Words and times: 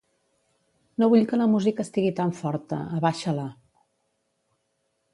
No 1.03 1.09
vull 1.11 1.27
que 1.33 1.39
la 1.41 1.47
música 1.51 1.85
estigui 1.87 2.15
tan 2.21 2.35
forta, 2.39 2.83
abaixa-la. 3.01 3.47